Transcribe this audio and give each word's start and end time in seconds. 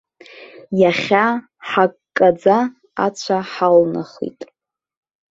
Иахьа 0.81 1.25
ҳаккаӡа 1.69 2.57
ацәа 3.05 3.37
ҳалнахит. 3.51 4.39